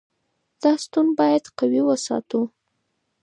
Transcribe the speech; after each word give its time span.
دا 0.61 0.71
ستون 0.83 1.07
باید 1.19 1.43
قوي 1.57 1.81
وساتو. 1.85 2.41